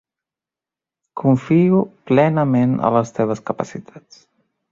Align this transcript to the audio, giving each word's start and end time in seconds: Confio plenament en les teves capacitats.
Confio 1.23 1.83
plenament 2.11 2.75
en 2.89 2.97
les 2.97 3.13
teves 3.19 3.47
capacitats. 3.51 4.27